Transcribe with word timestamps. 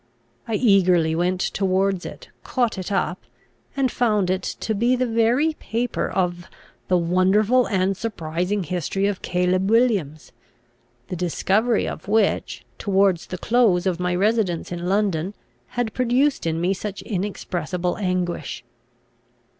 I 0.47 0.55
eagerly 0.55 1.13
went 1.13 1.39
towards 1.39 2.07
it, 2.07 2.29
caught 2.43 2.79
it 2.79 2.91
up, 2.91 3.19
and 3.77 3.91
found 3.91 4.31
it 4.31 4.41
to 4.41 4.73
be 4.73 4.95
the 4.95 5.05
very 5.05 5.53
paper 5.59 6.07
of 6.09 6.49
the 6.87 6.97
WONDERFUL 6.97 7.67
AND 7.67 7.95
SURPRISING 7.95 8.63
HISTORY 8.63 9.05
OF 9.05 9.21
CALEB 9.21 9.69
WILLIAMS, 9.69 10.31
the 11.09 11.15
discovery 11.15 11.87
of 11.87 12.07
which, 12.07 12.65
towards 12.79 13.27
the 13.27 13.37
close 13.37 13.85
of 13.85 13.99
my 13.99 14.15
residence 14.15 14.71
in 14.71 14.89
London, 14.89 15.35
had 15.67 15.93
produced 15.93 16.47
in 16.47 16.59
me 16.59 16.73
such 16.73 17.03
inexpressible 17.03 17.95
anguish. 17.99 18.63